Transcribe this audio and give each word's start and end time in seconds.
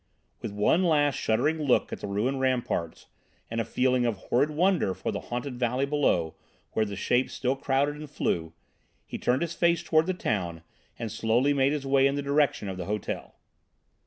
With 0.41 0.51
one 0.51 0.83
last 0.83 1.13
shuddering 1.13 1.61
look 1.61 1.93
at 1.93 1.99
the 1.99 2.07
ruined 2.07 2.39
ramparts, 2.39 3.05
and 3.51 3.61
a 3.61 3.63
feeling 3.63 4.03
of 4.03 4.15
horrid 4.17 4.49
wonder 4.49 4.95
for 4.95 5.11
the 5.11 5.19
haunted 5.29 5.59
valley 5.59 5.85
beyond, 5.85 6.31
where 6.71 6.85
the 6.85 6.95
shapes 6.95 7.33
still 7.35 7.55
crowded 7.55 7.97
and 7.97 8.09
flew, 8.09 8.53
he 9.05 9.19
turned 9.19 9.43
his 9.43 9.53
face 9.53 9.83
towards 9.83 10.07
the 10.07 10.15
town 10.15 10.63
and 10.97 11.11
slowly 11.11 11.53
made 11.53 11.71
his 11.71 11.85
way 11.85 12.07
in 12.07 12.15
the 12.15 12.23
direction 12.23 12.67
of 12.67 12.77
the 12.77 12.85
hotel. 12.85 13.35